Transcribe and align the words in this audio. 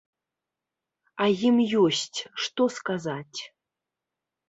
А 1.27 1.27
ім 1.51 1.55
ёсць, 1.83 2.19
што 2.47 2.61
сказаць. 2.81 3.39